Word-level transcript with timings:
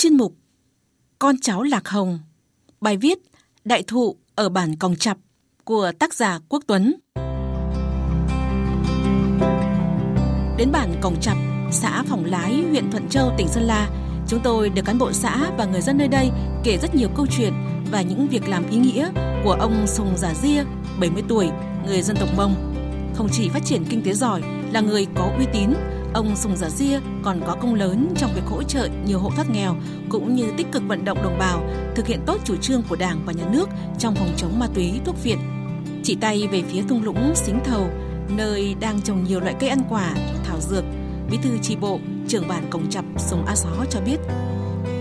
chuyên 0.00 0.16
mục 0.16 0.34
Con 1.18 1.36
cháu 1.42 1.62
Lạc 1.62 1.88
Hồng, 1.88 2.18
bài 2.80 2.96
viết 2.96 3.18
Đại 3.64 3.82
thụ 3.86 4.16
ở 4.34 4.48
bản 4.48 4.76
Còng 4.76 4.96
Chập 4.96 5.16
của 5.64 5.92
tác 5.98 6.14
giả 6.14 6.38
Quốc 6.48 6.62
Tuấn. 6.66 6.94
Đến 10.58 10.72
bản 10.72 10.94
Còng 11.00 11.20
Chập, 11.20 11.36
xã 11.70 12.02
Phòng 12.02 12.24
Lái, 12.24 12.62
huyện 12.70 12.90
Thuận 12.90 13.08
Châu, 13.08 13.32
tỉnh 13.38 13.48
Sơn 13.48 13.64
La, 13.64 13.90
chúng 14.28 14.40
tôi 14.44 14.70
được 14.70 14.82
cán 14.84 14.98
bộ 14.98 15.12
xã 15.12 15.50
và 15.58 15.64
người 15.64 15.80
dân 15.80 15.98
nơi 15.98 16.08
đây 16.08 16.30
kể 16.64 16.78
rất 16.82 16.94
nhiều 16.94 17.08
câu 17.16 17.26
chuyện 17.36 17.52
và 17.90 18.02
những 18.02 18.28
việc 18.28 18.48
làm 18.48 18.70
ý 18.70 18.76
nghĩa 18.76 19.10
của 19.44 19.52
ông 19.52 19.86
Sùng 19.86 20.14
Giả 20.16 20.34
Dia, 20.34 20.64
70 21.00 21.22
tuổi, 21.28 21.50
người 21.86 22.02
dân 22.02 22.16
tộc 22.16 22.28
Mông. 22.36 22.54
Không 23.14 23.28
chỉ 23.32 23.48
phát 23.48 23.64
triển 23.64 23.84
kinh 23.84 24.02
tế 24.02 24.12
giỏi, 24.12 24.42
là 24.72 24.80
người 24.80 25.06
có 25.14 25.32
uy 25.38 25.46
tín, 25.52 25.70
ông 26.14 26.36
Sùng 26.36 26.56
Giả 26.56 26.68
Dia 26.68 27.00
còn 27.22 27.40
có 27.46 27.56
công 27.60 27.74
lớn 27.74 28.08
trong 28.16 28.30
việc 28.34 28.46
hỗ 28.46 28.62
trợ 28.62 28.88
nhiều 29.06 29.18
hộ 29.18 29.30
thoát 29.36 29.50
nghèo 29.50 29.76
cũng 30.08 30.34
như 30.34 30.44
tích 30.56 30.66
cực 30.72 30.82
vận 30.88 31.04
động 31.04 31.22
đồng 31.22 31.38
bào 31.38 31.64
thực 31.94 32.06
hiện 32.06 32.20
tốt 32.26 32.40
chủ 32.44 32.56
trương 32.56 32.82
của 32.88 32.96
Đảng 32.96 33.22
và 33.26 33.32
Nhà 33.32 33.44
nước 33.52 33.68
trong 33.98 34.14
phòng 34.14 34.32
chống 34.36 34.58
ma 34.58 34.66
túy, 34.74 35.00
thuốc 35.04 35.22
viện. 35.22 35.38
Chỉ 36.02 36.14
tay 36.14 36.48
về 36.52 36.62
phía 36.68 36.82
thung 36.88 37.02
lũng 37.02 37.34
Xính 37.34 37.60
Thầu, 37.64 37.86
nơi 38.28 38.74
đang 38.80 39.00
trồng 39.00 39.24
nhiều 39.24 39.40
loại 39.40 39.54
cây 39.60 39.68
ăn 39.68 39.82
quả, 39.88 40.14
thảo 40.44 40.60
dược, 40.60 40.84
Bí 41.30 41.38
thư 41.42 41.58
tri 41.62 41.76
bộ, 41.76 41.98
trưởng 42.28 42.48
bản 42.48 42.64
Cổng 42.70 42.90
Chập, 42.90 43.04
Sùng 43.18 43.44
A 43.46 43.56
Xó 43.56 43.84
cho 43.90 44.00
biết. 44.00 44.16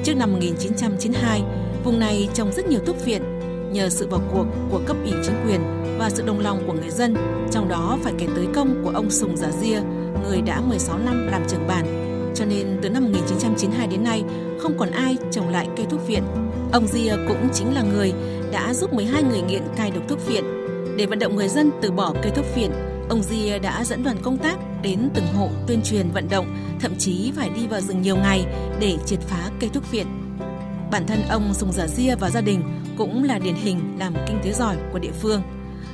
Trước 0.04 0.14
năm 0.18 0.32
1992, 0.32 1.44
vùng 1.84 2.00
này 2.00 2.30
trồng 2.34 2.52
rất 2.52 2.68
nhiều 2.68 2.80
thuốc 2.86 3.06
viện. 3.06 3.22
Nhờ 3.72 3.90
sự 3.90 4.08
vào 4.08 4.22
cuộc 4.34 4.46
của 4.72 4.82
cấp 4.86 4.98
ủy 5.04 5.14
chính 5.24 5.46
quyền 5.46 5.62
và 5.98 6.10
sự 6.10 6.24
đồng 6.26 6.40
lòng 6.40 6.64
của 6.68 6.74
người 6.74 6.90
dân, 6.90 7.16
trong 7.52 7.70
đó 7.70 7.98
phải 8.04 8.14
kể 8.18 8.28
tới 8.36 8.48
công 8.56 8.84
của 8.84 8.90
ông 8.90 9.12
Sùng 9.12 9.38
Giả 9.38 9.52
Dia, 9.62 9.82
người 10.24 10.42
đã 10.42 10.62
16 10.62 10.98
năm 10.98 11.28
làm 11.28 11.42
trưởng 11.48 11.68
bản. 11.68 11.86
Cho 12.36 12.46
nên 12.46 12.80
từ 12.82 12.90
năm 12.90 13.04
1992 13.04 13.88
đến 13.88 14.04
nay, 14.04 14.24
không 14.60 14.78
còn 14.78 14.92
ai 14.92 15.18
trồng 15.32 15.50
lại 15.50 15.68
cây 15.78 15.86
thuốc 15.90 16.08
viện. 16.08 16.24
Ông 16.72 16.88
Dia 16.88 17.16
cũng 17.28 17.50
chính 17.54 17.74
là 17.74 17.82
người 17.82 18.14
đã 18.52 18.74
giúp 18.74 18.94
12 18.94 19.24
người 19.24 19.42
nghiện 19.42 19.64
cai 19.76 19.92
độc 19.92 20.04
thuốc 20.08 20.28
viện. 20.28 20.44
Để 20.98 21.06
vận 21.06 21.20
động 21.20 21.36
người 21.36 21.48
dân 21.48 21.72
từ 21.82 21.92
bỏ 21.92 22.14
cây 22.22 22.32
thuốc 22.36 22.46
viện, 22.56 22.72
ông 23.10 23.24
Dia 23.24 23.58
đã 23.58 23.84
dẫn 23.84 24.04
đoàn 24.04 24.18
công 24.22 24.38
tác 24.38 24.58
đến 24.84 25.10
từng 25.14 25.26
hộ 25.36 25.50
tuyên 25.68 25.82
truyền 25.84 26.12
vận 26.14 26.30
động, 26.30 26.56
thậm 26.80 26.92
chí 26.98 27.32
phải 27.36 27.50
đi 27.50 27.68
vào 27.68 27.82
rừng 27.82 28.02
nhiều 28.02 28.16
ngày 28.16 28.46
để 28.80 28.98
triệt 29.06 29.20
phá 29.20 29.50
cây 29.60 29.70
thuốc 29.74 29.92
viện. 29.92 30.08
Bản 30.92 31.08
thân 31.08 31.20
ông 31.30 31.54
Sùng 31.54 31.72
Giả 31.72 31.88
Dia 31.88 32.16
và 32.16 32.30
gia 32.30 32.42
đình 32.42 32.62
cũng 32.98 33.24
là 33.24 33.40
điển 33.40 33.56
hình 33.56 33.80
làm 34.00 34.14
kinh 34.28 34.40
tế 34.44 34.54
giỏi 34.54 34.76
của 34.92 35.00
địa 35.00 35.12
phương. 35.22 35.42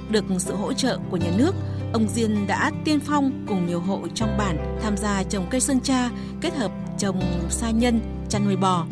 Được 0.10 0.26
sự 0.38 0.56
hỗ 0.56 0.73
trợ 0.73 0.98
của 1.10 1.17
nhà 1.17 1.32
nước, 1.38 1.56
ông 1.96 2.08
Diên 2.08 2.48
đã 2.48 2.72
tiên 2.86 3.00
phong 3.00 3.46
cùng 3.48 3.68
nhiều 3.68 3.80
hộ 3.80 4.00
trong 4.14 4.38
bản 4.38 4.80
tham 4.82 4.98
gia 4.98 5.24
trồng 5.24 5.46
cây 5.50 5.62
sơn 5.62 5.80
tra 5.80 6.10
kết 6.42 6.56
hợp 6.56 6.72
trồng 6.98 7.22
sa 7.50 7.72
nhân, 7.72 8.00
chăn 8.30 8.46
nuôi 8.46 8.56
bò. 8.56 8.86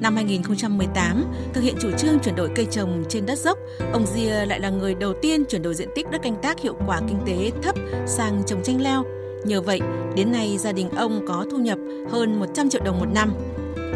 Năm 0.00 0.14
2018, 0.14 1.24
thực 1.52 1.60
hiện 1.60 1.74
chủ 1.80 1.90
trương 1.98 2.18
chuyển 2.18 2.36
đổi 2.36 2.50
cây 2.54 2.66
trồng 2.70 3.04
trên 3.08 3.26
đất 3.26 3.38
dốc, 3.38 3.58
ông 3.92 4.06
Dia 4.06 4.44
lại 4.46 4.60
là 4.60 4.70
người 4.70 4.94
đầu 4.94 5.12
tiên 5.22 5.44
chuyển 5.48 5.62
đổi 5.62 5.74
diện 5.74 5.88
tích 5.94 6.06
đất 6.10 6.22
canh 6.22 6.36
tác 6.42 6.60
hiệu 6.60 6.76
quả 6.86 7.00
kinh 7.08 7.18
tế 7.26 7.50
thấp 7.62 7.74
sang 8.06 8.42
trồng 8.46 8.62
chanh 8.62 8.80
leo. 8.80 9.04
Nhờ 9.44 9.60
vậy, 9.60 9.80
đến 10.16 10.32
nay 10.32 10.58
gia 10.58 10.72
đình 10.72 10.90
ông 10.90 11.26
có 11.28 11.46
thu 11.50 11.58
nhập 11.58 11.78
hơn 12.10 12.40
100 12.40 12.70
triệu 12.70 12.82
đồng 12.84 12.98
một 12.98 13.08
năm. 13.14 13.34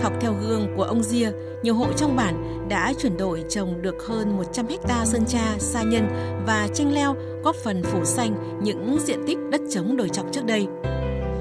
Học 0.03 0.13
theo 0.21 0.35
gương 0.41 0.75
của 0.77 0.83
ông 0.83 1.03
Dia, 1.03 1.31
nhiều 1.63 1.75
hộ 1.75 1.87
trong 1.97 2.17
bản 2.17 2.67
đã 2.69 2.93
chuyển 3.03 3.17
đổi 3.17 3.45
trồng 3.49 3.83
được 3.83 4.07
hơn 4.09 4.37
100 4.37 4.67
hecta 4.67 5.05
sơn 5.05 5.25
tra, 5.27 5.55
sa 5.59 5.83
nhân 5.83 6.09
và 6.47 6.69
chanh 6.75 6.93
leo 6.93 7.17
góp 7.45 7.57
phần 7.57 7.83
phủ 7.83 8.05
xanh 8.05 8.59
những 8.63 8.99
diện 9.01 9.19
tích 9.27 9.39
đất 9.51 9.61
trống 9.71 9.97
đồi 9.97 10.09
chọc 10.09 10.27
trước 10.33 10.45
đây. 10.45 10.67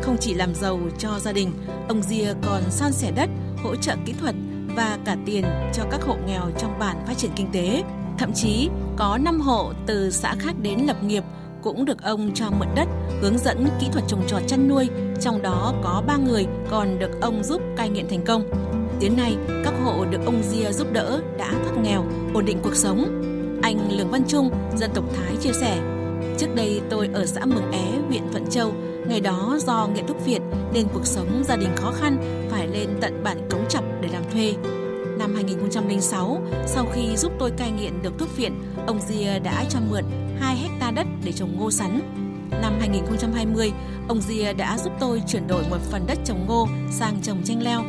Không 0.01 0.17
chỉ 0.19 0.33
làm 0.33 0.55
giàu 0.55 0.79
cho 0.97 1.19
gia 1.19 1.31
đình, 1.31 1.51
ông 1.89 2.03
Dia 2.03 2.33
còn 2.47 2.61
san 2.69 2.91
sẻ 2.91 3.11
đất, 3.15 3.29
hỗ 3.63 3.75
trợ 3.75 3.95
kỹ 4.05 4.13
thuật 4.19 4.35
và 4.75 4.97
cả 5.05 5.17
tiền 5.25 5.45
cho 5.73 5.83
các 5.91 6.01
hộ 6.03 6.15
nghèo 6.27 6.51
trong 6.57 6.79
bản 6.79 6.97
phát 7.07 7.17
triển 7.17 7.31
kinh 7.35 7.51
tế. 7.53 7.83
Thậm 8.17 8.33
chí 8.33 8.69
có 8.97 9.17
5 9.17 9.39
hộ 9.39 9.73
từ 9.85 10.11
xã 10.11 10.35
khác 10.39 10.53
đến 10.61 10.79
lập 10.79 11.03
nghiệp 11.03 11.23
cũng 11.63 11.85
được 11.85 12.03
ông 12.03 12.31
cho 12.33 12.45
mượn 12.59 12.67
đất, 12.75 12.87
hướng 13.21 13.37
dẫn 13.37 13.67
kỹ 13.79 13.87
thuật 13.91 14.03
trồng 14.07 14.27
trọt 14.27 14.41
chăn 14.47 14.67
nuôi, 14.67 14.89
trong 15.21 15.41
đó 15.41 15.73
có 15.83 16.03
3 16.07 16.17
người 16.17 16.45
còn 16.69 16.99
được 16.99 17.21
ông 17.21 17.43
giúp 17.43 17.61
cai 17.77 17.89
nghiện 17.89 18.09
thành 18.09 18.25
công. 18.25 18.43
Đến 18.99 19.17
nay, 19.17 19.37
các 19.63 19.73
hộ 19.83 20.05
được 20.05 20.19
ông 20.25 20.43
Dia 20.43 20.71
giúp 20.71 20.87
đỡ 20.93 21.21
đã 21.37 21.51
thoát 21.63 21.81
nghèo, 21.83 22.05
ổn 22.33 22.45
định 22.45 22.59
cuộc 22.63 22.75
sống. 22.75 23.23
Anh 23.67 23.91
Lương 23.97 24.11
Văn 24.11 24.23
Trung, 24.27 24.49
dân 24.75 24.91
tộc 24.93 25.03
Thái 25.15 25.35
chia 25.41 25.51
sẻ, 25.53 25.77
Trước 26.37 26.55
đây 26.55 26.81
tôi 26.89 27.09
ở 27.13 27.25
xã 27.25 27.45
Mường 27.45 27.71
É, 27.71 27.99
huyện 28.07 28.21
Thuận 28.31 28.49
Châu. 28.49 28.73
Ngày 29.07 29.21
đó 29.21 29.57
do 29.61 29.87
nghiện 29.87 30.07
thuốc 30.07 30.25
viện 30.25 30.41
nên 30.73 30.87
cuộc 30.93 31.05
sống 31.05 31.43
gia 31.43 31.55
đình 31.55 31.69
khó 31.75 31.91
khăn, 31.91 32.17
phải 32.51 32.67
lên 32.67 32.89
tận 33.01 33.23
bản 33.23 33.47
Cống 33.49 33.65
Chập 33.69 33.83
để 34.01 34.09
làm 34.13 34.23
thuê. 34.31 34.53
Năm 35.19 35.35
2006, 35.35 36.41
sau 36.65 36.85
khi 36.93 37.17
giúp 37.17 37.31
tôi 37.39 37.51
cai 37.51 37.71
nghiện 37.71 38.01
được 38.01 38.13
thuốc 38.19 38.37
viện, 38.37 38.53
ông 38.87 38.99
Dia 39.01 39.39
đã 39.39 39.65
cho 39.69 39.79
mượn 39.89 40.03
2 40.39 40.57
hecta 40.57 40.91
đất 40.91 41.07
để 41.23 41.31
trồng 41.31 41.59
ngô 41.59 41.71
sắn. 41.71 41.99
Năm 42.61 42.73
2020, 42.79 43.71
ông 44.07 44.21
Dia 44.21 44.53
đã 44.53 44.77
giúp 44.77 44.93
tôi 44.99 45.21
chuyển 45.27 45.47
đổi 45.47 45.63
một 45.69 45.79
phần 45.91 46.03
đất 46.07 46.17
trồng 46.25 46.45
ngô 46.47 46.67
sang 46.91 47.21
trồng 47.21 47.43
chanh 47.43 47.63
leo. 47.63 47.83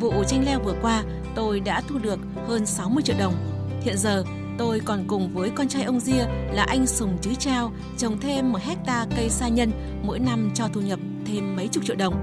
Vụ 0.00 0.24
chanh 0.26 0.44
leo 0.44 0.60
vừa 0.60 0.74
qua, 0.82 1.04
tôi 1.34 1.60
đã 1.60 1.82
thu 1.88 1.98
được 1.98 2.18
hơn 2.48 2.66
60 2.66 3.02
triệu 3.02 3.16
đồng. 3.18 3.34
Hiện 3.82 3.98
giờ, 3.98 4.24
tôi 4.58 4.80
còn 4.84 5.04
cùng 5.06 5.30
với 5.34 5.50
con 5.50 5.68
trai 5.68 5.84
ông 5.84 6.00
Dia 6.00 6.24
là 6.52 6.62
anh 6.68 6.86
Sùng 6.86 7.18
Chứ 7.20 7.30
Trao 7.38 7.72
trồng 7.98 8.20
thêm 8.20 8.52
một 8.52 8.58
hecta 8.62 9.06
cây 9.16 9.28
sa 9.28 9.48
nhân 9.48 9.70
mỗi 10.02 10.18
năm 10.18 10.50
cho 10.54 10.68
thu 10.72 10.80
nhập 10.80 10.98
thêm 11.26 11.56
mấy 11.56 11.68
chục 11.68 11.84
triệu 11.84 11.96
đồng. 11.96 12.14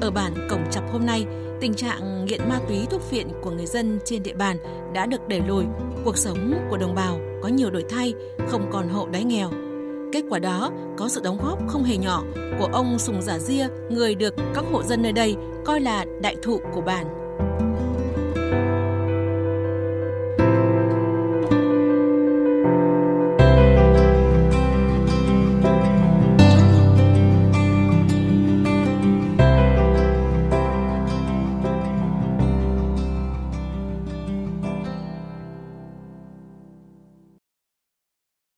Ở 0.00 0.10
bản 0.10 0.32
Cổng 0.50 0.64
Chập 0.70 0.84
hôm 0.92 1.06
nay, 1.06 1.26
tình 1.60 1.74
trạng 1.74 2.24
nghiện 2.24 2.48
ma 2.48 2.58
túy 2.68 2.86
thuốc 2.90 3.10
viện 3.10 3.28
của 3.42 3.50
người 3.50 3.66
dân 3.66 3.98
trên 4.04 4.22
địa 4.22 4.34
bàn 4.34 4.56
đã 4.94 5.06
được 5.06 5.28
đẩy 5.28 5.40
lùi. 5.40 5.64
Cuộc 6.04 6.16
sống 6.16 6.54
của 6.70 6.76
đồng 6.76 6.94
bào 6.94 7.18
có 7.42 7.48
nhiều 7.48 7.70
đổi 7.70 7.84
thay, 7.90 8.14
không 8.48 8.70
còn 8.72 8.88
hộ 8.88 9.08
đói 9.12 9.24
nghèo. 9.24 9.50
Kết 10.12 10.24
quả 10.30 10.38
đó 10.38 10.70
có 10.98 11.08
sự 11.08 11.20
đóng 11.24 11.38
góp 11.42 11.58
không 11.68 11.84
hề 11.84 11.96
nhỏ 11.96 12.22
của 12.58 12.68
ông 12.72 12.98
Sùng 12.98 13.22
Giả 13.22 13.38
Dia, 13.38 13.68
người 13.90 14.14
được 14.14 14.34
các 14.54 14.64
hộ 14.72 14.82
dân 14.82 15.02
nơi 15.02 15.12
đây 15.12 15.36
coi 15.64 15.80
là 15.80 16.04
đại 16.22 16.36
thụ 16.42 16.60
của 16.74 16.80
bản. 16.80 17.06